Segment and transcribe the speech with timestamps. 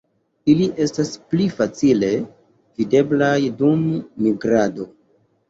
[0.51, 2.09] Ili estas pli facile
[2.81, 4.91] videblaj dum migrado.